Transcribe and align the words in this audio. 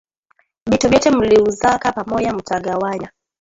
Bitu 0.71 0.85
byote 0.89 1.09
muliuzaka 1.15 1.87
pamoya 1.97 2.31
muta 2.35 2.57
gawanya 2.65 3.09